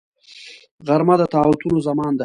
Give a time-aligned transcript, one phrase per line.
[0.87, 2.19] غرمه د طاعتونو زمان ده